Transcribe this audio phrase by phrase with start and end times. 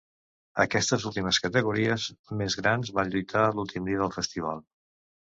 [0.61, 2.05] Aquestes últimes categories
[2.39, 4.65] més grans van lluitar l'últim dia del Festival.